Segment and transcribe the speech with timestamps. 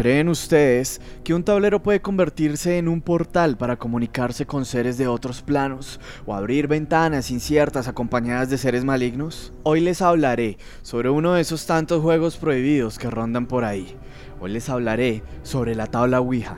[0.00, 5.06] ¿Creen ustedes que un tablero puede convertirse en un portal para comunicarse con seres de
[5.06, 9.52] otros planos o abrir ventanas inciertas acompañadas de seres malignos?
[9.62, 13.94] Hoy les hablaré sobre uno de esos tantos juegos prohibidos que rondan por ahí.
[14.40, 16.56] Hoy les hablaré sobre la tabla Ouija.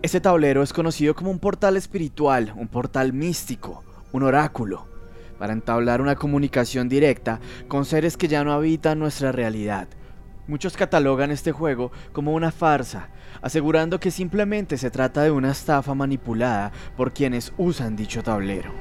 [0.00, 4.88] Este tablero es conocido como un portal espiritual, un portal místico, un oráculo,
[5.38, 9.88] para entablar una comunicación directa con seres que ya no habitan nuestra realidad
[10.48, 13.10] Muchos catalogan este juego como una farsa,
[13.42, 18.72] asegurando que simplemente se trata de una estafa manipulada por quienes usan dicho tablero.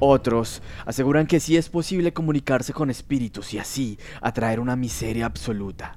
[0.00, 5.96] Otros aseguran que sí es posible comunicarse con espíritus y así atraer una miseria absoluta.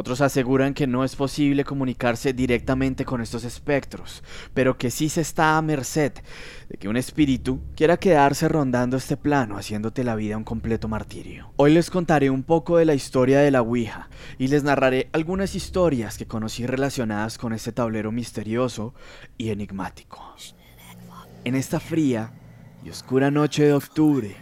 [0.00, 4.22] Otros aseguran que no es posible comunicarse directamente con estos espectros,
[4.54, 6.12] pero que sí se está a merced
[6.68, 11.50] de que un espíritu quiera quedarse rondando este plano haciéndote la vida un completo martirio.
[11.56, 15.56] Hoy les contaré un poco de la historia de la Ouija y les narraré algunas
[15.56, 18.94] historias que conocí relacionadas con este tablero misterioso
[19.36, 20.22] y enigmático.
[21.42, 22.30] En esta fría
[22.84, 24.36] y oscura noche de octubre,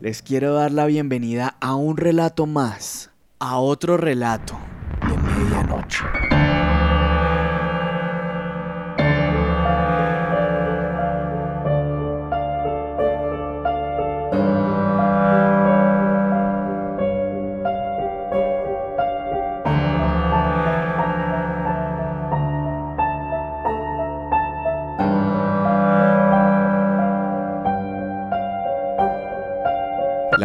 [0.00, 4.56] les quiero dar la bienvenida a un relato más, a otro relato
[5.00, 6.33] de medianoche.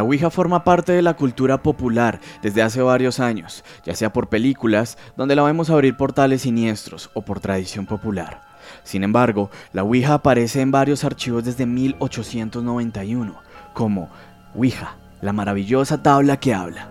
[0.10, 4.98] Ouija forma parte de la cultura popular desde hace varios años, ya sea por películas,
[5.16, 8.42] donde la vemos abrir portales siniestros, o por tradición popular.
[8.82, 13.36] Sin embargo, la Ouija aparece en varios archivos desde 1891,
[13.76, 14.10] como
[14.56, 16.88] Ouija, la maravillosa tabla que habla.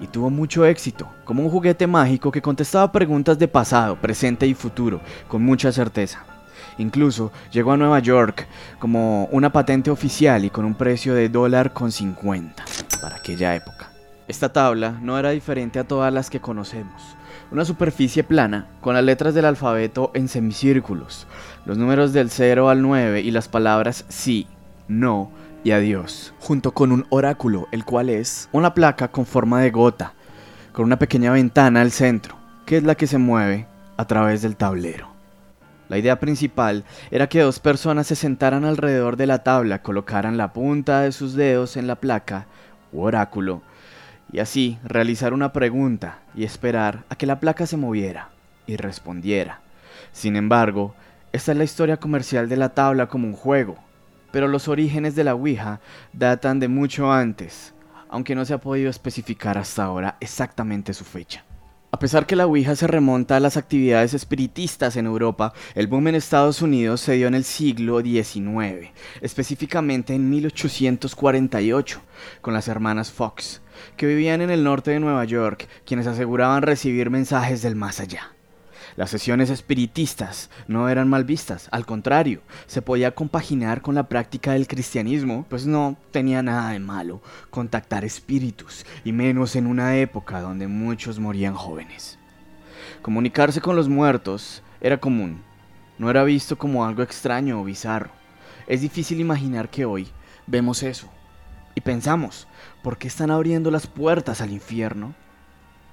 [0.00, 4.54] Y tuvo mucho éxito, como un juguete mágico que contestaba preguntas de pasado, presente y
[4.54, 6.24] futuro, con mucha certeza.
[6.78, 8.46] Incluso llegó a Nueva York
[8.78, 12.64] como una patente oficial y con un precio de dólar con 50
[13.00, 13.90] para aquella época.
[14.28, 17.16] Esta tabla no era diferente a todas las que conocemos.
[17.50, 21.26] Una superficie plana con las letras del alfabeto en semicírculos,
[21.64, 24.46] los números del 0 al 9 y las palabras sí,
[24.86, 25.32] no
[25.64, 30.14] y adiós, junto con un oráculo, el cual es una placa con forma de gota,
[30.72, 33.66] con una pequeña ventana al centro, que es la que se mueve
[33.96, 35.08] a través del tablero.
[35.90, 40.52] La idea principal era que dos personas se sentaran alrededor de la tabla, colocaran la
[40.52, 42.46] punta de sus dedos en la placa
[42.92, 43.60] u oráculo
[44.32, 48.28] y así realizar una pregunta y esperar a que la placa se moviera
[48.68, 49.62] y respondiera.
[50.12, 50.94] Sin embargo,
[51.32, 53.76] esta es la historia comercial de la tabla como un juego,
[54.30, 55.80] pero los orígenes de la Ouija
[56.12, 57.74] datan de mucho antes,
[58.08, 61.42] aunque no se ha podido especificar hasta ahora exactamente su fecha.
[61.92, 66.06] A pesar que la Ouija se remonta a las actividades espiritistas en Europa, el boom
[66.06, 68.90] en Estados Unidos se dio en el siglo XIX,
[69.20, 72.00] específicamente en 1848,
[72.42, 73.60] con las hermanas Fox,
[73.96, 78.34] que vivían en el norte de Nueva York, quienes aseguraban recibir mensajes del más allá.
[78.96, 84.52] Las sesiones espiritistas no eran mal vistas, al contrario, se podía compaginar con la práctica
[84.52, 90.40] del cristianismo, pues no tenía nada de malo contactar espíritus, y menos en una época
[90.40, 92.18] donde muchos morían jóvenes.
[93.02, 95.42] Comunicarse con los muertos era común,
[95.98, 98.10] no era visto como algo extraño o bizarro.
[98.66, 100.08] Es difícil imaginar que hoy
[100.46, 101.08] vemos eso
[101.74, 102.48] y pensamos,
[102.82, 105.14] ¿por qué están abriendo las puertas al infierno?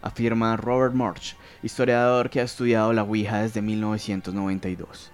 [0.02, 5.12] afirma Robert March, historiador que ha estudiado la Ouija desde 1992.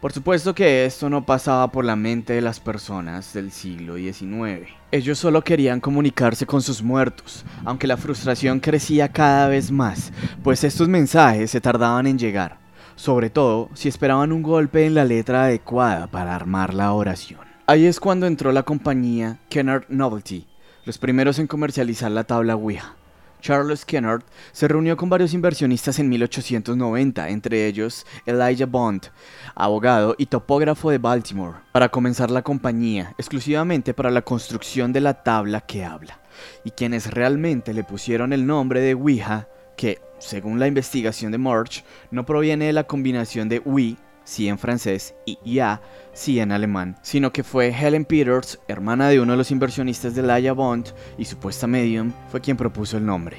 [0.00, 4.68] Por supuesto que esto no pasaba por la mente de las personas del siglo XIX.
[4.92, 10.12] Ellos solo querían comunicarse con sus muertos, aunque la frustración crecía cada vez más,
[10.44, 12.58] pues estos mensajes se tardaban en llegar,
[12.94, 17.40] sobre todo si esperaban un golpe en la letra adecuada para armar la oración.
[17.66, 20.46] Ahí es cuando entró la compañía Kennard Novelty,
[20.84, 22.94] los primeros en comercializar la tabla Ouija.
[23.40, 29.08] Charles Kennard se reunió con varios inversionistas en 1890, entre ellos Elijah Bond,
[29.54, 35.22] abogado y topógrafo de Baltimore, para comenzar la compañía exclusivamente para la construcción de la
[35.22, 36.20] tabla que habla,
[36.64, 41.84] y quienes realmente le pusieron el nombre de Ouija, que, según la investigación de March,
[42.10, 45.80] no proviene de la combinación de Ouija sí en francés, y ya,
[46.12, 50.22] sí en alemán, sino que fue Helen Peters, hermana de uno de los inversionistas de
[50.22, 53.38] Laia Bond y supuesta medium, fue quien propuso el nombre,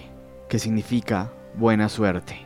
[0.50, 2.40] que significa buena suerte.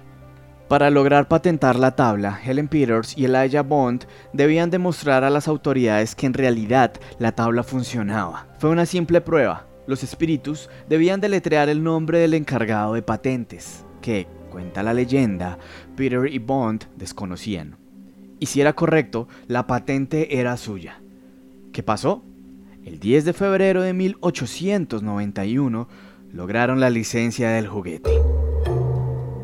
[0.67, 6.13] Para lograr patentar la tabla, Helen Peters y Elijah Bond debían demostrar a las autoridades
[6.13, 8.47] que en realidad la tabla funcionaba.
[8.59, 9.67] Fue una simple prueba.
[9.87, 15.57] Los espíritus debían deletrear el nombre del encargado de patentes, que, cuenta la leyenda,
[15.95, 17.82] Peter y Bond desconocían.
[18.43, 21.01] Y si era correcto, la patente era suya.
[21.71, 22.25] ¿Qué pasó?
[22.83, 25.87] El 10 de febrero de 1891
[26.33, 28.11] lograron la licencia del juguete.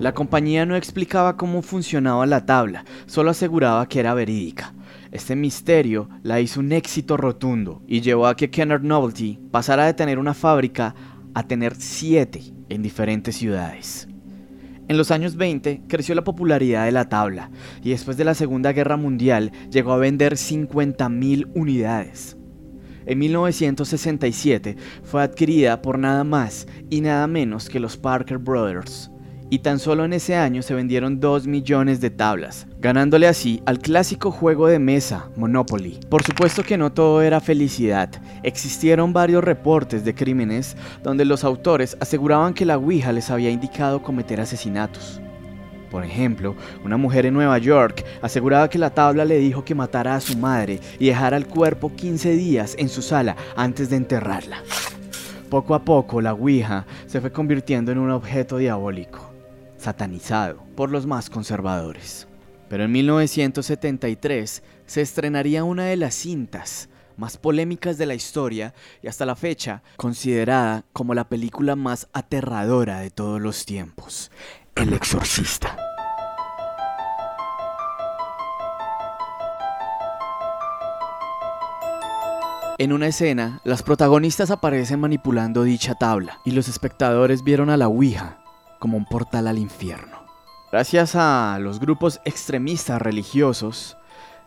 [0.01, 4.73] La compañía no explicaba cómo funcionaba la tabla, solo aseguraba que era verídica.
[5.13, 9.93] Este misterio la hizo un éxito rotundo y llevó a que Kennard Novelty pasara de
[9.93, 10.93] tener una fábrica
[11.33, 14.08] a tener siete en diferentes ciudades.
[14.89, 17.51] En los años 20 creció la popularidad de la tabla
[17.83, 22.35] y después de la Segunda Guerra Mundial llegó a vender 50.000 unidades.
[23.05, 29.11] En 1967 fue adquirida por nada más y nada menos que los Parker Brothers,
[29.49, 33.79] y tan solo en ese año se vendieron 2 millones de tablas, ganándole así al
[33.79, 35.99] clásico juego de mesa, Monopoly.
[36.09, 38.09] Por supuesto que no todo era felicidad,
[38.43, 44.03] existieron varios reportes de crímenes donde los autores aseguraban que la Ouija les había indicado
[44.03, 45.21] cometer asesinatos.
[45.89, 46.55] Por ejemplo,
[46.85, 50.37] una mujer en Nueva York aseguraba que la tabla le dijo que matara a su
[50.37, 54.57] madre y dejara el cuerpo 15 días en su sala antes de enterrarla.
[55.49, 59.28] Poco a poco la Ouija se fue convirtiendo en un objeto diabólico
[59.79, 62.27] satanizado por los más conservadores.
[62.69, 69.07] Pero en 1973 se estrenaría una de las cintas más polémicas de la historia y
[69.07, 74.31] hasta la fecha considerada como la película más aterradora de todos los tiempos,
[74.75, 75.75] El Exorcista.
[82.77, 87.89] En una escena, las protagonistas aparecen manipulando dicha tabla y los espectadores vieron a la
[87.89, 88.38] Ouija
[88.79, 90.17] como un portal al infierno.
[90.71, 93.97] Gracias a los grupos extremistas religiosos,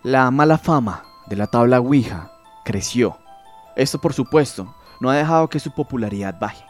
[0.02, 2.32] la mala fama de la tabla Ouija
[2.64, 3.18] creció.
[3.76, 6.64] Esto, por supuesto, no ha dejado que su popularidad baje.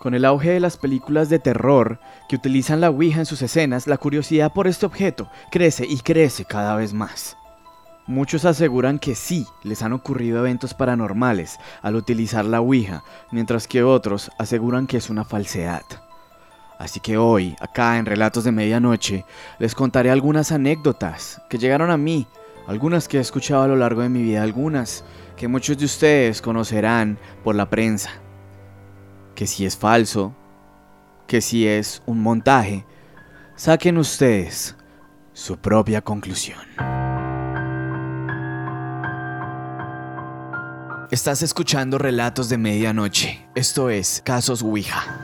[0.00, 1.98] Con el auge de las películas de terror
[2.28, 6.44] que utilizan la Ouija en sus escenas, la curiosidad por este objeto crece y crece
[6.44, 7.36] cada vez más.
[8.06, 13.02] Muchos aseguran que sí les han ocurrido eventos paranormales al utilizar la Ouija,
[13.32, 15.84] mientras que otros aseguran que es una falsedad.
[16.78, 19.24] Así que hoy, acá en Relatos de Medianoche,
[19.58, 22.26] les contaré algunas anécdotas que llegaron a mí,
[22.66, 25.04] algunas que he escuchado a lo largo de mi vida, algunas
[25.36, 28.10] que muchos de ustedes conocerán por la prensa.
[29.34, 30.34] Que si es falso,
[31.26, 32.84] que si es un montaje,
[33.56, 34.76] saquen ustedes
[35.32, 36.60] su propia conclusión.
[41.10, 43.46] Estás escuchando Relatos de Medianoche.
[43.54, 45.23] Esto es Casos Ouija.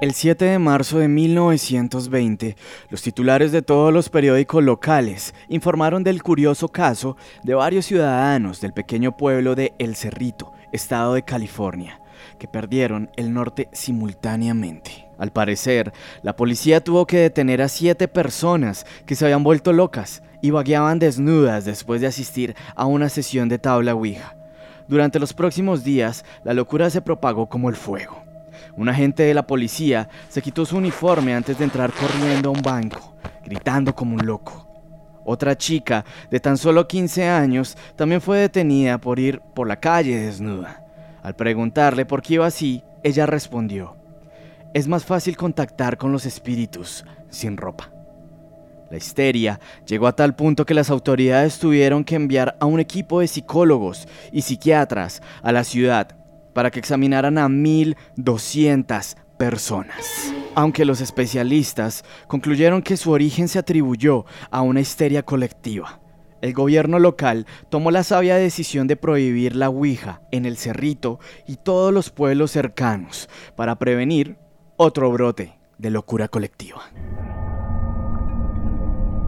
[0.00, 2.56] El 7 de marzo de 1920,
[2.88, 8.72] los titulares de todos los periódicos locales informaron del curioso caso de varios ciudadanos del
[8.72, 12.00] pequeño pueblo de El Cerrito, estado de California,
[12.38, 15.06] que perdieron el norte simultáneamente.
[15.18, 15.92] Al parecer,
[16.22, 20.98] la policía tuvo que detener a siete personas que se habían vuelto locas y vagueaban
[20.98, 24.34] desnudas después de asistir a una sesión de tabla Ouija.
[24.88, 28.29] Durante los próximos días, la locura se propagó como el fuego.
[28.76, 32.62] Un agente de la policía se quitó su uniforme antes de entrar corriendo a un
[32.62, 34.68] banco, gritando como un loco.
[35.24, 40.16] Otra chica de tan solo 15 años también fue detenida por ir por la calle
[40.16, 40.84] desnuda.
[41.22, 43.96] Al preguntarle por qué iba así, ella respondió,
[44.72, 47.90] es más fácil contactar con los espíritus sin ropa.
[48.90, 53.20] La histeria llegó a tal punto que las autoridades tuvieron que enviar a un equipo
[53.20, 56.16] de psicólogos y psiquiatras a la ciudad
[56.52, 60.34] para que examinaran a 1.200 personas.
[60.54, 66.00] Aunque los especialistas concluyeron que su origen se atribuyó a una histeria colectiva.
[66.42, 71.56] El gobierno local tomó la sabia decisión de prohibir la Ouija en el Cerrito y
[71.56, 74.38] todos los pueblos cercanos para prevenir
[74.76, 76.82] otro brote de locura colectiva.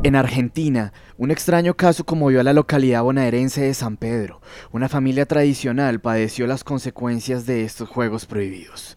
[0.05, 4.41] En Argentina, un extraño caso conmovió a la localidad bonaerense de San Pedro.
[4.73, 8.97] Una familia tradicional padeció las consecuencias de estos juegos prohibidos.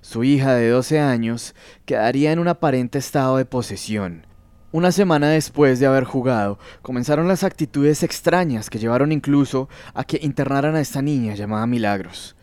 [0.00, 1.54] Su hija de 12 años
[1.84, 4.26] quedaría en un aparente estado de posesión.
[4.72, 10.18] Una semana después de haber jugado, comenzaron las actitudes extrañas que llevaron incluso a que
[10.20, 12.34] internaran a esta niña llamada Milagros,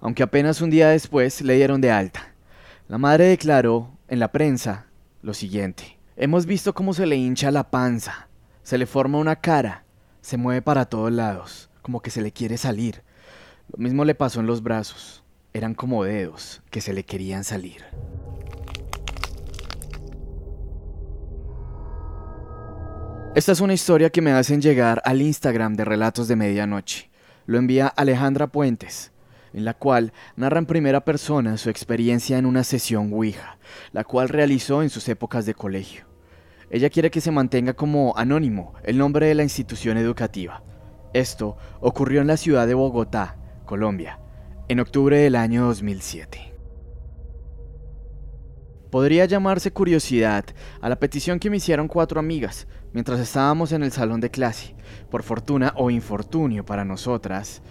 [0.00, 2.32] aunque apenas un día después le dieron de alta.
[2.86, 4.86] La madre declaró en la prensa
[5.20, 5.95] lo siguiente.
[6.18, 8.28] Hemos visto cómo se le hincha la panza,
[8.62, 9.84] se le forma una cara,
[10.22, 13.02] se mueve para todos lados, como que se le quiere salir.
[13.70, 15.22] Lo mismo le pasó en los brazos.
[15.52, 17.84] eran como dedos que se le querían salir.
[23.34, 27.10] Esta es una historia que me hacen llegar al Instagram de Relatos de Medianoche.
[27.44, 29.12] Lo envía Alejandra Puentes,
[29.52, 33.58] en la cual narra en primera persona su experiencia en una sesión Ouija,
[33.92, 36.06] la cual realizó en sus épocas de colegio.
[36.70, 40.62] Ella quiere que se mantenga como anónimo el nombre de la institución educativa.
[41.12, 44.18] Esto ocurrió en la ciudad de Bogotá, Colombia,
[44.68, 46.54] en octubre del año 2007.
[48.90, 50.44] Podría llamarse curiosidad
[50.80, 54.74] a la petición que me hicieron cuatro amigas mientras estábamos en el salón de clase.
[55.10, 57.62] Por fortuna o infortunio para nosotras,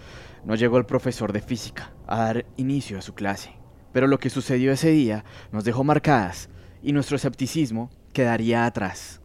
[0.46, 3.50] no llegó el profesor de física a dar inicio a su clase.
[3.92, 6.48] Pero lo que sucedió ese día nos dejó marcadas
[6.82, 9.20] y nuestro escepticismo quedaría atrás.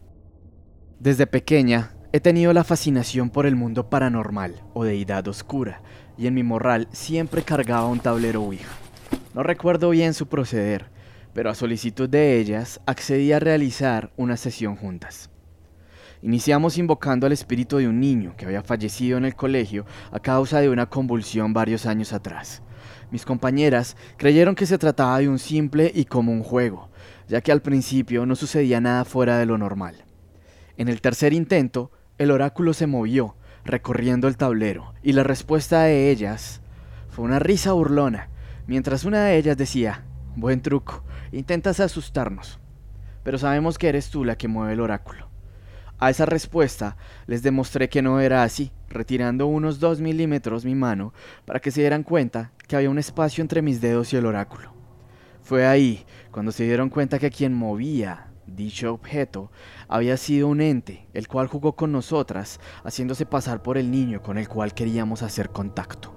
[0.98, 5.80] Desde pequeña he tenido la fascinación por el mundo paranormal o deidad oscura
[6.18, 8.72] y en mi morral siempre cargaba un tablero Ouija.
[9.34, 10.90] No recuerdo bien su proceder,
[11.32, 15.31] pero a solicitud de ellas accedí a realizar una sesión juntas.
[16.24, 20.60] Iniciamos invocando al espíritu de un niño que había fallecido en el colegio a causa
[20.60, 22.62] de una convulsión varios años atrás.
[23.10, 26.90] Mis compañeras creyeron que se trataba de un simple y común juego,
[27.26, 30.04] ya que al principio no sucedía nada fuera de lo normal.
[30.76, 36.12] En el tercer intento, el oráculo se movió, recorriendo el tablero, y la respuesta de
[36.12, 36.60] ellas
[37.08, 38.28] fue una risa burlona,
[38.68, 40.04] mientras una de ellas decía,
[40.36, 41.02] buen truco,
[41.32, 42.60] intentas asustarnos,
[43.24, 45.31] pero sabemos que eres tú la que mueve el oráculo.
[46.02, 46.96] A esa respuesta
[47.28, 51.78] les demostré que no era así, retirando unos dos milímetros mi mano para que se
[51.78, 54.72] dieran cuenta que había un espacio entre mis dedos y el oráculo.
[55.44, 59.52] Fue ahí cuando se dieron cuenta que quien movía dicho objeto
[59.86, 64.38] había sido un ente, el cual jugó con nosotras, haciéndose pasar por el niño con
[64.38, 66.16] el cual queríamos hacer contacto.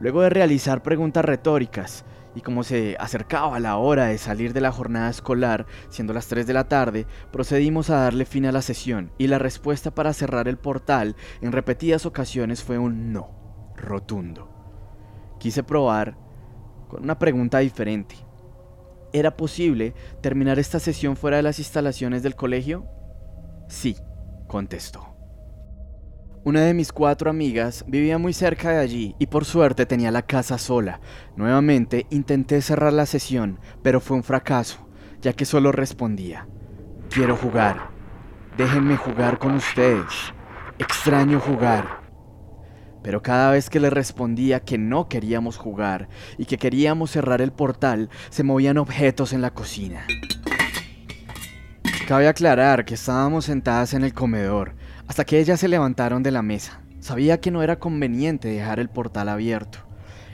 [0.00, 2.04] Luego de realizar preguntas retóricas,
[2.38, 6.46] y como se acercaba la hora de salir de la jornada escolar, siendo las 3
[6.46, 10.46] de la tarde, procedimos a darle fin a la sesión, y la respuesta para cerrar
[10.46, 14.48] el portal en repetidas ocasiones fue un no, rotundo.
[15.40, 16.16] Quise probar
[16.86, 18.14] con una pregunta diferente.
[19.12, 22.86] ¿Era posible terminar esta sesión fuera de las instalaciones del colegio?
[23.68, 23.96] Sí,
[24.46, 25.07] contestó.
[26.48, 30.22] Una de mis cuatro amigas vivía muy cerca de allí y por suerte tenía la
[30.22, 30.98] casa sola.
[31.36, 34.88] Nuevamente intenté cerrar la sesión, pero fue un fracaso,
[35.20, 36.48] ya que solo respondía,
[37.10, 37.90] quiero jugar,
[38.56, 40.06] déjenme jugar con ustedes,
[40.78, 42.00] extraño jugar.
[43.02, 47.52] Pero cada vez que le respondía que no queríamos jugar y que queríamos cerrar el
[47.52, 50.06] portal, se movían objetos en la cocina.
[52.08, 54.77] Cabe aclarar que estábamos sentadas en el comedor,
[55.08, 56.80] hasta que ellas se levantaron de la mesa.
[57.00, 59.78] Sabía que no era conveniente dejar el portal abierto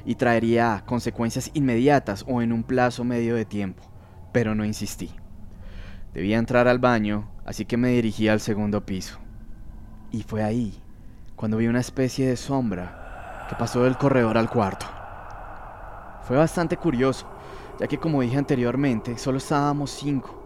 [0.04, 3.85] y traería consecuencias inmediatas o en un plazo medio de tiempo,
[4.33, 5.11] pero no insistí.
[6.12, 9.19] Debía entrar al baño, así que me dirigí al segundo piso.
[10.11, 10.75] Y fue ahí
[11.37, 14.87] cuando vi una especie de sombra que pasó del corredor al cuarto.
[16.23, 17.28] Fue bastante curioso,
[17.78, 20.43] ya que como dije anteriormente, solo estábamos cinco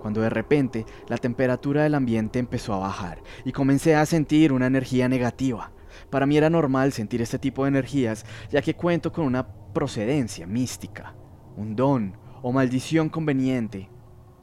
[0.00, 4.66] cuando de repente la temperatura del ambiente empezó a bajar y comencé a sentir una
[4.66, 5.72] energía negativa.
[6.10, 10.46] Para mí era normal sentir este tipo de energías, ya que cuento con una procedencia
[10.46, 11.14] mística,
[11.56, 13.90] un don o maldición conveniente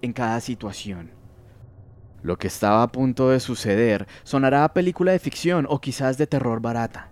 [0.01, 1.11] en cada situación.
[2.21, 6.27] Lo que estaba a punto de suceder sonará a película de ficción o quizás de
[6.27, 7.09] terror barata,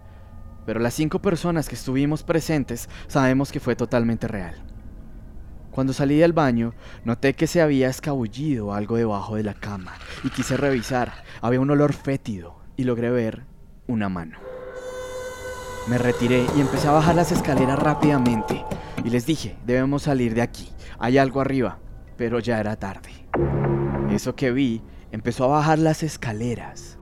[0.66, 4.71] pero las cinco personas que estuvimos presentes sabemos que fue totalmente real.
[5.72, 6.74] Cuando salí del baño,
[7.06, 11.24] noté que se había escabullido algo debajo de la cama y quise revisar.
[11.42, 13.46] Había un olor fétido y logré ver
[13.88, 14.38] una mano.
[15.88, 18.66] Me retiré y empecé a bajar las escaleras rápidamente
[19.06, 21.80] y les dije, debemos salir de aquí, hay algo arriba,
[22.18, 23.26] pero ya era tarde.
[24.12, 26.98] Eso que vi empezó a bajar las escaleras,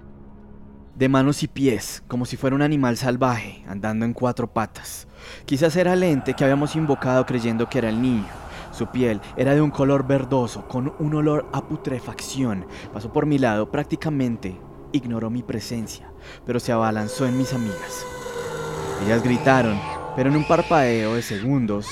[0.95, 5.07] de manos y pies, como si fuera un animal salvaje, andando en cuatro patas.
[5.45, 8.27] Quizás era el ente que habíamos invocado creyendo que era el niño
[8.79, 12.65] su piel era de un color verdoso, con un olor a putrefacción.
[12.93, 14.57] Pasó por mi lado, prácticamente
[14.93, 16.09] ignoró mi presencia,
[16.45, 18.05] pero se abalanzó en mis amigas.
[19.05, 19.77] Ellas gritaron,
[20.15, 21.87] pero en un parpadeo de segundos,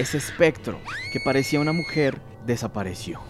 [0.00, 0.78] ese espectro,
[1.12, 3.20] que parecía una mujer, desapareció.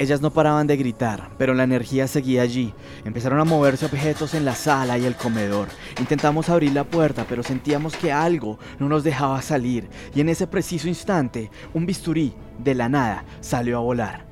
[0.00, 2.72] Ellas no paraban de gritar, pero la energía seguía allí.
[3.04, 5.68] Empezaron a moverse objetos en la sala y el comedor.
[5.98, 9.90] Intentamos abrir la puerta, pero sentíamos que algo no nos dejaba salir.
[10.14, 14.24] Y en ese preciso instante, un bisturí, de la nada, salió a volar,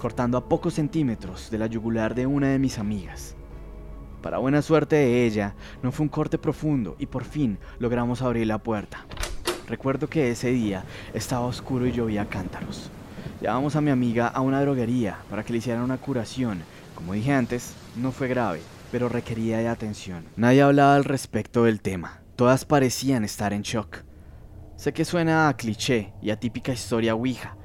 [0.00, 3.36] cortando a pocos centímetros de la yugular de una de mis amigas.
[4.22, 8.46] Para buena suerte de ella, no fue un corte profundo y por fin logramos abrir
[8.46, 9.04] la puerta.
[9.68, 12.90] Recuerdo que ese día estaba oscuro y llovía cántaros.
[13.42, 16.62] Llevamos a mi amiga a una droguería para que le hicieran una curación.
[16.94, 18.60] Como dije antes, no fue grave,
[18.92, 20.24] pero requería de atención.
[20.36, 22.20] Nadie hablaba al respecto del tema.
[22.36, 24.04] Todas parecían estar en shock.
[24.76, 27.56] Sé que suena a cliché y a típica historia Ouija,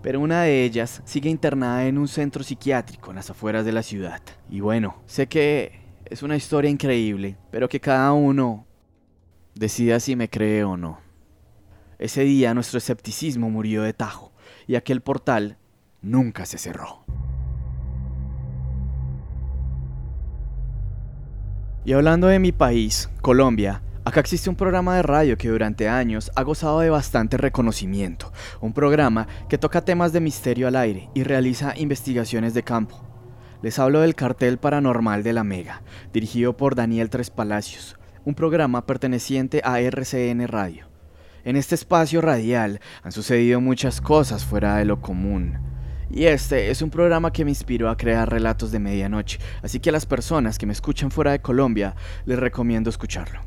[0.00, 3.82] pero una de ellas sigue internada en un centro psiquiátrico en las afueras de la
[3.82, 4.22] ciudad.
[4.48, 8.64] Y bueno, sé que es una historia increíble, pero que cada uno
[9.54, 10.98] decida si me cree o no.
[11.98, 14.29] Ese día nuestro escepticismo murió de tajo
[14.70, 15.58] y aquel portal
[16.00, 17.04] nunca se cerró.
[21.84, 26.30] Y hablando de mi país, Colombia, acá existe un programa de radio que durante años
[26.36, 31.24] ha gozado de bastante reconocimiento, un programa que toca temas de misterio al aire y
[31.24, 33.04] realiza investigaciones de campo.
[33.62, 38.86] Les hablo del cartel paranormal de la Mega, dirigido por Daniel Tres Palacios, un programa
[38.86, 40.89] perteneciente a RCN Radio.
[41.44, 45.58] En este espacio radial han sucedido muchas cosas fuera de lo común.
[46.10, 49.90] Y este es un programa que me inspiró a crear relatos de medianoche, así que
[49.90, 51.94] a las personas que me escuchan fuera de Colombia
[52.24, 53.40] les recomiendo escucharlo.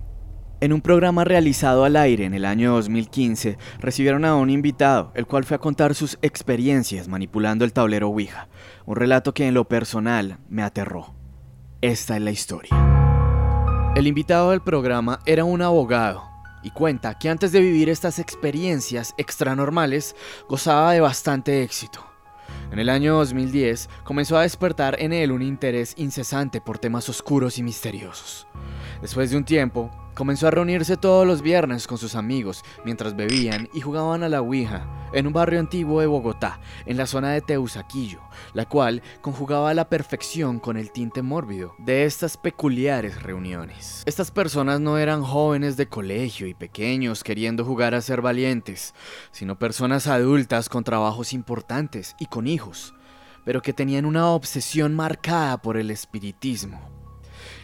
[0.62, 5.26] En un programa realizado al aire en el año 2015, recibieron a un invitado, el
[5.26, 8.48] cual fue a contar sus experiencias manipulando el tablero Ouija,
[8.86, 11.16] un relato que en lo personal me aterró.
[11.82, 12.72] Esta es la historia.
[13.98, 16.24] El invitado del programa era un abogado,
[16.63, 20.15] y cuenta que antes de vivir estas experiencias extranormales
[20.48, 22.05] gozaba de bastante éxito.
[22.72, 27.58] En el año 2010 comenzó a despertar en él un interés incesante por temas oscuros
[27.58, 28.48] y misteriosos.
[29.01, 33.67] Después de un tiempo, Comenzó a reunirse todos los viernes con sus amigos mientras bebían
[33.73, 37.41] y jugaban a la Ouija en un barrio antiguo de Bogotá, en la zona de
[37.41, 38.19] Teusaquillo,
[38.54, 44.04] la cual conjugaba a la perfección con el tinte mórbido de estas peculiares reuniones.
[44.06, 48.93] Estas personas no eran jóvenes de colegio y pequeños queriendo jugar a ser valientes,
[49.32, 52.93] sino personas adultas con trabajos importantes y con hijos,
[53.45, 57.03] pero que tenían una obsesión marcada por el espiritismo.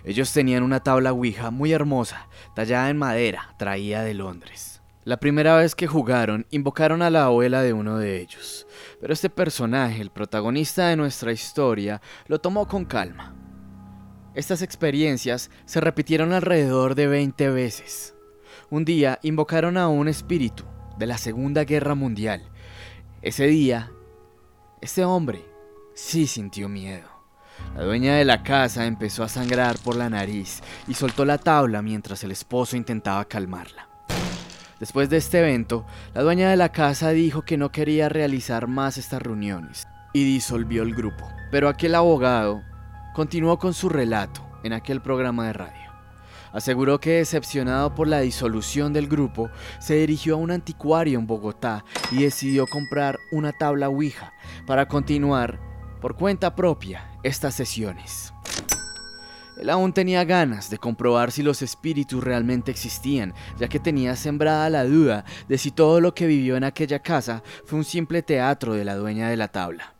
[0.04, 4.82] Ellos tenían una tabla Ouija muy hermosa, tallada en madera, traída de Londres.
[5.06, 8.68] La primera vez que jugaron, invocaron a la abuela de uno de ellos,
[9.02, 13.34] pero este personaje, el protagonista de nuestra historia, lo tomó con calma.
[14.36, 18.14] Estas experiencias se repitieron alrededor de 20 veces.
[18.70, 20.64] Un día invocaron a un espíritu
[21.00, 22.44] de la Segunda Guerra Mundial.
[23.22, 23.92] Ese día,
[24.82, 25.44] este hombre
[25.96, 27.09] sí sintió miedo.
[27.76, 31.82] La dueña de la casa empezó a sangrar por la nariz y soltó la tabla
[31.82, 33.88] mientras el esposo intentaba calmarla.
[34.80, 38.98] Después de este evento, la dueña de la casa dijo que no quería realizar más
[38.98, 41.28] estas reuniones y disolvió el grupo.
[41.52, 42.64] Pero aquel abogado
[43.14, 45.90] continuó con su relato en aquel programa de radio.
[46.52, 51.84] Aseguró que decepcionado por la disolución del grupo, se dirigió a un anticuario en Bogotá
[52.12, 54.34] y decidió comprar una tabla Ouija
[54.66, 55.69] para continuar
[56.02, 58.34] por cuenta propia estas sesiones.
[59.60, 64.70] Él aún tenía ganas de comprobar si los espíritus realmente existían, ya que tenía sembrada
[64.70, 68.74] la duda de si todo lo que vivió en aquella casa fue un simple teatro
[68.74, 69.94] de la dueña de la tabla.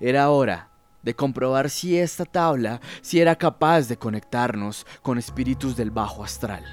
[0.00, 0.70] Era hora
[1.02, 6.64] de comprobar si esta tabla si era capaz de conectarnos con espíritus del bajo astral.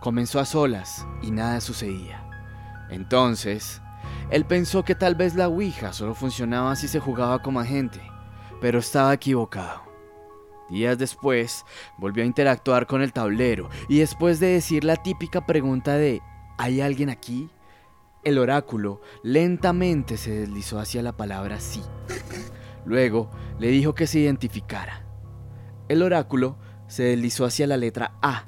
[0.00, 2.24] Comenzó a solas y nada sucedía.
[2.90, 3.81] Entonces,
[4.30, 8.00] él pensó que tal vez la Ouija solo funcionaba si se jugaba como agente
[8.62, 9.82] pero estaba equivocado.
[10.70, 11.66] Días después,
[11.98, 16.22] volvió a interactuar con el tablero y después de decir la típica pregunta de
[16.56, 17.50] ¿hay alguien aquí?
[18.22, 21.82] El oráculo lentamente se deslizó hacia la palabra sí.
[22.86, 25.04] Luego le dijo que se identificara.
[25.88, 28.44] El oráculo se deslizó hacia la letra A,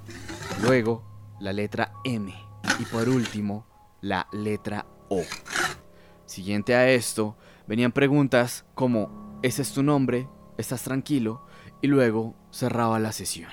[0.63, 1.03] luego
[1.41, 2.33] la letra M
[2.79, 3.67] y por último
[4.01, 5.23] la letra O.
[6.27, 7.37] Siguiente a esto,
[7.67, 11.45] venían preguntas como ese es tu nombre, estás tranquilo,
[11.83, 13.53] y luego cerraba la sesión.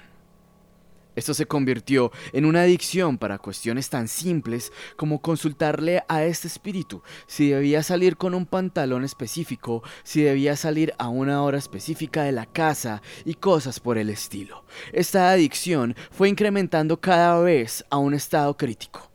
[1.14, 7.04] Esto se convirtió en una adicción para cuestiones tan simples como consultarle a este espíritu
[7.28, 12.32] si debía salir con un pantalón específico, si debía salir a una hora específica de
[12.32, 14.64] la casa y cosas por el estilo.
[14.94, 19.11] Esta adicción fue incrementando cada vez a un estado crítico.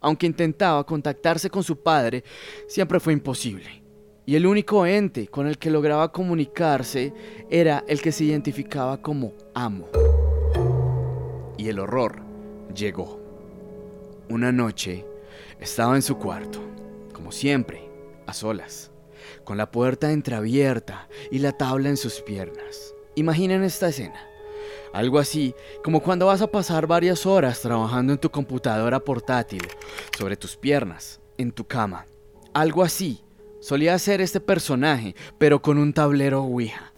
[0.00, 2.24] Aunque intentaba contactarse con su padre,
[2.68, 3.86] siempre fue imposible
[4.26, 7.14] y el único ente con el que lograba comunicarse
[7.48, 9.88] era el que se identificaba como amo.
[11.56, 12.22] Y el horror
[12.74, 13.20] llegó.
[14.28, 15.06] Una noche
[15.60, 16.58] estaba en su cuarto,
[17.12, 17.88] como siempre,
[18.26, 18.90] a solas,
[19.44, 22.94] con la puerta entreabierta y la tabla en sus piernas.
[23.14, 24.20] Imaginen esta escena.
[24.92, 29.62] Algo así como cuando vas a pasar varias horas trabajando en tu computadora portátil,
[30.16, 32.06] sobre tus piernas, en tu cama.
[32.54, 33.22] Algo así
[33.60, 36.92] solía ser este personaje, pero con un tablero Ouija.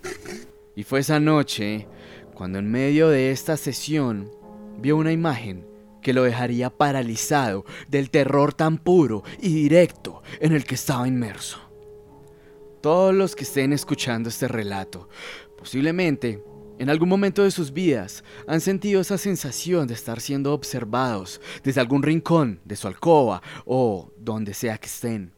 [0.76, 1.88] Y fue esa noche
[2.34, 4.30] cuando en medio de esta sesión
[4.78, 5.66] vio una imagen
[6.02, 11.58] que lo dejaría paralizado del terror tan puro y directo en el que estaba inmerso.
[12.80, 15.08] Todos los que estén escuchando este relato,
[15.56, 16.44] posiblemente
[16.78, 21.80] en algún momento de sus vidas han sentido esa sensación de estar siendo observados desde
[21.80, 25.32] algún rincón de su alcoba o donde sea que estén.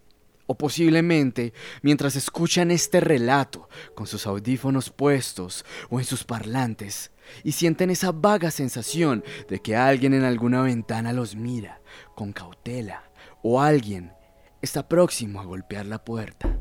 [0.46, 7.12] O posiblemente mientras escuchan este relato con sus audífonos puestos o en sus parlantes
[7.44, 11.80] y sienten esa vaga sensación de que alguien en alguna ventana los mira
[12.16, 13.10] con cautela
[13.42, 14.12] o alguien
[14.60, 16.58] está próximo a golpear la puerta.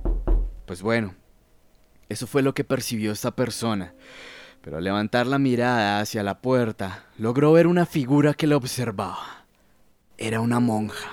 [0.65, 1.15] Pues bueno,
[2.07, 3.93] eso fue lo que percibió esta persona
[4.61, 9.45] pero al levantar la mirada hacia la puerta, logró ver una figura que lo observaba.
[10.17, 11.09] Era una monja.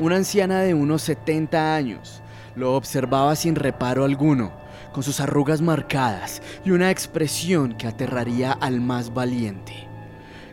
[0.00, 2.22] Una anciana de unos 70 años
[2.56, 4.52] lo observaba sin reparo alguno,
[4.92, 9.88] con sus arrugas marcadas y una expresión que aterraría al más valiente.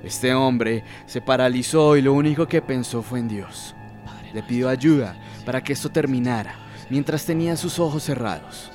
[0.04, 3.76] Este hombre se paralizó y lo único que pensó fue en Dios.
[4.34, 6.56] Le pidió ayuda para que esto terminara,
[6.89, 8.71] mientras tenía sus ojos cerrados.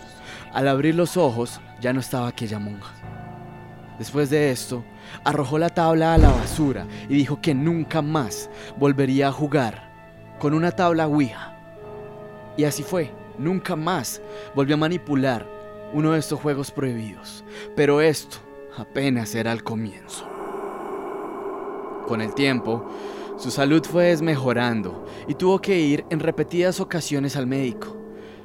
[0.53, 2.93] Al abrir los ojos, ya no estaba aquella monja.
[3.99, 4.85] Después de esto,
[5.25, 9.91] arrojó la tabla a la basura y dijo que nunca más volvería a jugar
[10.38, 11.57] con una tabla Ouija.
[12.57, 14.21] Y así fue, nunca más
[14.55, 15.47] volvió a manipular
[15.93, 17.45] uno de estos juegos prohibidos.
[17.77, 18.38] Pero esto
[18.77, 20.29] apenas era el comienzo.
[22.07, 22.91] Con el tiempo,
[23.38, 28.02] su salud fue desmejorando y tuvo que ir en repetidas ocasiones al médico.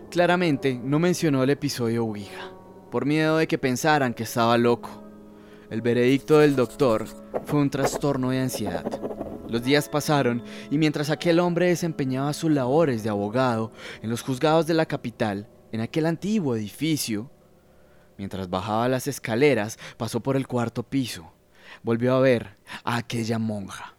[0.10, 2.54] Claramente no mencionó el episodio Ouija,
[2.90, 5.04] por miedo de que pensaran que estaba loco.
[5.70, 7.06] El veredicto del doctor
[7.44, 8.86] fue un trastorno de ansiedad.
[9.50, 14.66] Los días pasaron y mientras aquel hombre desempeñaba sus labores de abogado en los juzgados
[14.66, 17.30] de la capital, en aquel antiguo edificio,
[18.18, 21.34] mientras bajaba las escaleras, pasó por el cuarto piso.
[21.84, 23.98] Volvió a ver a aquella monja.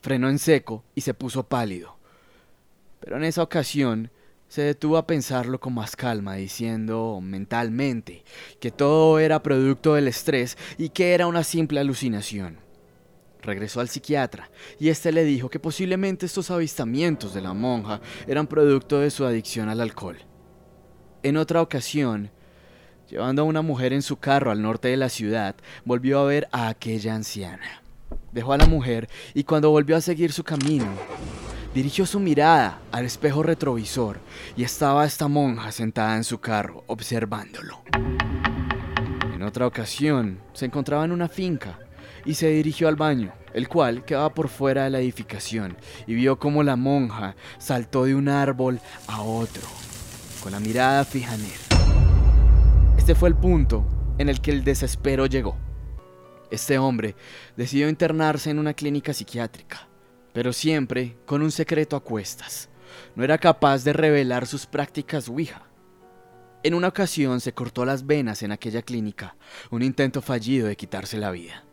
[0.00, 1.98] Frenó en seco y se puso pálido.
[3.00, 4.10] Pero en esa ocasión
[4.50, 8.24] se detuvo a pensarlo con más calma, diciendo mentalmente
[8.58, 12.58] que todo era producto del estrés y que era una simple alucinación.
[13.42, 18.48] Regresó al psiquiatra y éste le dijo que posiblemente estos avistamientos de la monja eran
[18.48, 20.18] producto de su adicción al alcohol.
[21.22, 22.32] En otra ocasión,
[23.08, 26.48] llevando a una mujer en su carro al norte de la ciudad, volvió a ver
[26.50, 27.82] a aquella anciana.
[28.32, 30.86] Dejó a la mujer y cuando volvió a seguir su camino,
[31.74, 34.18] Dirigió su mirada al espejo retrovisor
[34.56, 37.80] y estaba esta monja sentada en su carro observándolo.
[39.32, 41.78] En otra ocasión, se encontraba en una finca
[42.24, 45.76] y se dirigió al baño, el cual quedaba por fuera de la edificación,
[46.08, 49.62] y vio cómo la monja saltó de un árbol a otro,
[50.42, 52.98] con la mirada fija en él.
[52.98, 53.86] Este fue el punto
[54.18, 55.56] en el que el desespero llegó.
[56.50, 57.14] Este hombre
[57.56, 59.89] decidió internarse en una clínica psiquiátrica
[60.32, 62.68] pero siempre con un secreto a cuestas.
[63.14, 65.62] No era capaz de revelar sus prácticas Ouija.
[66.62, 69.36] En una ocasión se cortó las venas en aquella clínica,
[69.70, 71.64] un intento fallido de quitarse la vida.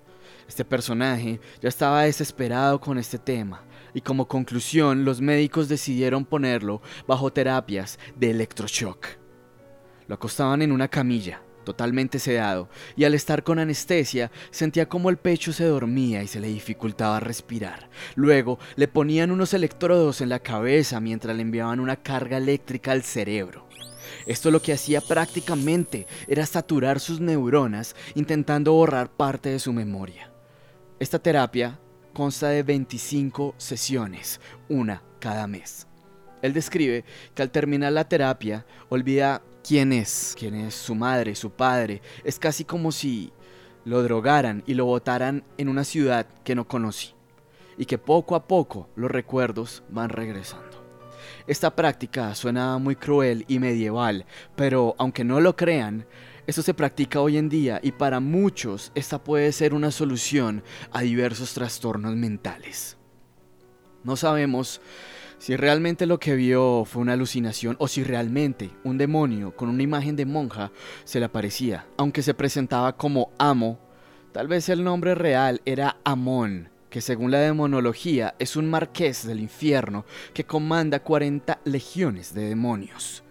[0.48, 6.82] Este personaje ya estaba desesperado con este tema, y como conclusión los médicos decidieron ponerlo
[7.06, 9.08] bajo terapias de electroshock.
[10.08, 15.18] Lo acostaban en una camilla, totalmente sedado, y al estar con anestesia sentía como el
[15.18, 17.90] pecho se dormía y se le dificultaba respirar.
[18.16, 23.04] Luego le ponían unos electrodos en la cabeza mientras le enviaban una carga eléctrica al
[23.04, 23.68] cerebro.
[24.26, 30.32] Esto lo que hacía prácticamente era saturar sus neuronas intentando borrar parte de su memoria.
[31.02, 31.82] Esta terapia
[32.14, 35.86] consta de 25 sesiones, una cada mes.
[36.42, 37.04] Él describe
[37.36, 42.02] que al terminar la terapia olvida quién es, quién es su madre, su padre.
[42.24, 43.34] Es casi como si
[43.84, 47.14] lo drogaran y lo botaran en una ciudad que no conocí
[47.78, 50.66] y que poco a poco los recuerdos van regresando.
[51.48, 54.26] Esta práctica suena muy cruel y medieval,
[54.56, 56.06] pero aunque no lo crean,
[56.46, 61.02] esto se practica hoy en día y para muchos esta puede ser una solución a
[61.02, 62.98] diversos trastornos mentales.
[64.04, 64.80] No sabemos
[65.38, 69.84] si realmente lo que vio fue una alucinación o si realmente un demonio con una
[69.84, 70.72] imagen de monja
[71.04, 73.80] se le aparecía, aunque se presentaba como Amo,
[74.32, 79.40] tal vez el nombre real era Amón, que según la demonología es un marqués del
[79.40, 83.24] infierno que comanda 40 legiones de demonios.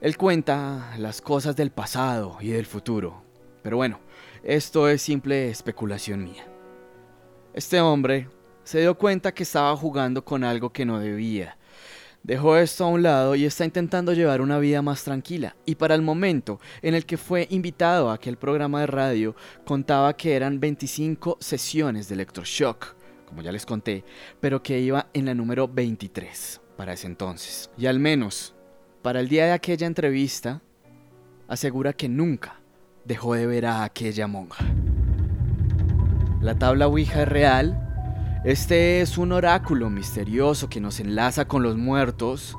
[0.00, 3.22] Él cuenta las cosas del pasado y del futuro.
[3.62, 4.00] Pero bueno,
[4.42, 6.44] esto es simple especulación mía.
[7.54, 8.28] Este hombre
[8.64, 11.56] se dio cuenta que estaba jugando con algo que no debía.
[12.22, 15.56] Dejó esto a un lado y está intentando llevar una vida más tranquila.
[15.66, 20.16] Y para el momento en el que fue invitado a aquel programa de radio, contaba
[20.16, 22.94] que eran 25 sesiones de electroshock,
[23.26, 24.04] como ya les conté,
[24.38, 27.70] pero que iba en la número 23 para ese entonces.
[27.76, 28.54] Y al menos,
[29.02, 30.62] para el día de aquella entrevista,
[31.48, 32.60] asegura que nunca
[33.04, 34.64] dejó de ver a aquella monja.
[36.40, 37.91] La tabla Ouija es real
[38.44, 42.58] ¿Este es un oráculo misterioso que nos enlaza con los muertos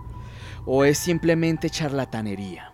[0.65, 2.72] o es simplemente charlatanería?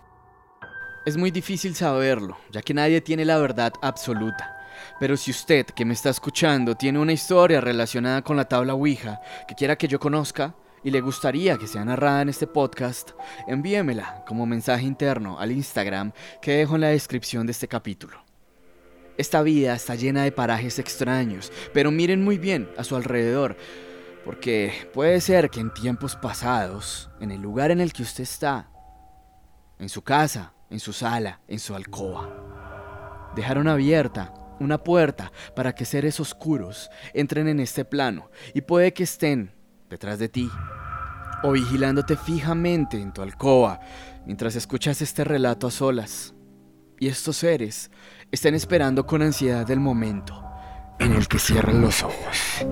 [1.08, 4.60] Es muy difícil saberlo, ya que nadie tiene la verdad absoluta.
[5.00, 9.20] Pero si usted que me está escuchando tiene una historia relacionada con la tabla Ouija
[9.48, 13.14] que quiera que yo conozca y le gustaría que sea narrada en este podcast,
[13.48, 16.12] envíemela como mensaje interno al Instagram
[16.44, 18.29] que dejo en la descripción de este capítulo.
[19.20, 23.58] Esta vida está llena de parajes extraños, pero miren muy bien a su alrededor,
[24.24, 28.70] porque puede ser que en tiempos pasados, en el lugar en el que usted está,
[29.78, 35.84] en su casa, en su sala, en su alcoba, dejaron abierta una puerta para que
[35.84, 39.54] seres oscuros entren en este plano y puede que estén
[39.90, 40.50] detrás de ti
[41.44, 43.82] o vigilándote fijamente en tu alcoba
[44.26, 46.34] mientras escuchas este relato a solas.
[47.00, 47.92] Y estos seres
[48.32, 50.44] están esperando con ansiedad el momento
[51.00, 52.66] en el que cierren los ojos.